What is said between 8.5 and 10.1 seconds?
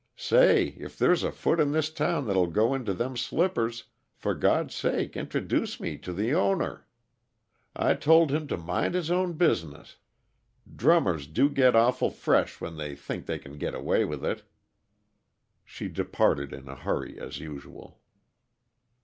mind his own business.